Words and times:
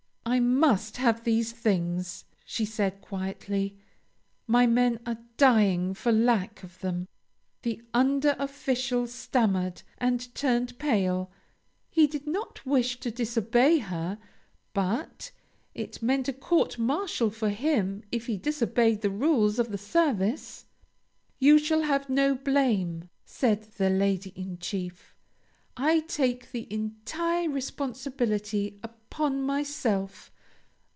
"I 0.23 0.39
must 0.39 0.95
have 0.95 1.25
these 1.25 1.51
things!" 1.51 2.23
she 2.45 2.63
said 2.63 3.01
quietly. 3.01 3.75
"My 4.47 4.65
men 4.65 5.01
are 5.05 5.17
dying 5.35 5.93
for 5.93 6.09
lack 6.13 6.63
of 6.63 6.79
them." 6.79 7.09
The 7.63 7.81
under 7.93 8.37
official 8.39 9.07
stammered 9.07 9.81
and 9.97 10.33
turned 10.33 10.79
pale; 10.79 11.31
he 11.89 12.07
did 12.07 12.27
not 12.27 12.65
wish 12.65 13.01
to 13.01 13.11
disobey 13.11 13.79
her, 13.79 14.19
but 14.73 15.31
it 15.75 16.01
meant 16.01 16.29
a 16.29 16.33
court 16.33 16.79
martial 16.79 17.29
for 17.29 17.49
him 17.49 18.01
if 18.09 18.27
he 18.27 18.37
disobeyed 18.37 19.01
the 19.01 19.09
rules 19.09 19.59
of 19.59 19.69
the 19.69 19.77
service. 19.77 20.65
"You 21.39 21.57
shall 21.59 21.81
have 21.81 22.09
no 22.09 22.35
blame," 22.35 23.09
said 23.25 23.63
the 23.75 23.89
Lady 23.89 24.29
in 24.29 24.59
Chief. 24.59 25.13
"I 25.75 26.01
take 26.01 26.51
the 26.51 26.71
entire 26.71 27.49
responsibility 27.49 28.77
upon 28.83 29.41
myself. 29.41 30.29